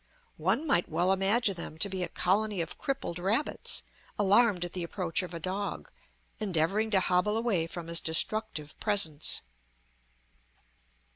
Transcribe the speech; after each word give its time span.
One 0.39 0.65
might 0.65 0.89
well 0.89 1.13
imagine 1.13 1.53
them 1.53 1.77
to 1.77 1.87
be 1.87 2.01
a 2.01 2.09
colony 2.09 2.59
of 2.59 2.75
crippled 2.79 3.19
rabbits, 3.19 3.83
alarmed 4.17 4.65
at 4.65 4.73
the 4.73 4.81
approach 4.81 5.21
of 5.21 5.31
a 5.31 5.39
dog, 5.39 5.91
endeavoring 6.39 6.89
to 6.89 6.99
hobble 7.01 7.37
away 7.37 7.67
from 7.67 7.85
his 7.85 7.99
destructive 7.99 8.79
presence. 8.79 9.41